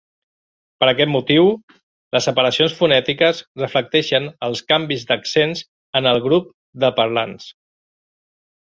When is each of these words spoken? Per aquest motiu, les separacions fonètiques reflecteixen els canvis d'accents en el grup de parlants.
Per 0.83 0.87
aquest 0.91 1.11
motiu, 1.15 1.49
les 2.17 2.25
separacions 2.29 2.73
fonètiques 2.79 3.43
reflecteixen 3.65 4.33
els 4.49 4.67
canvis 4.75 5.07
d'accents 5.13 5.63
en 6.03 6.13
el 6.15 6.25
grup 6.29 6.51
de 6.87 6.95
parlants. 7.03 7.53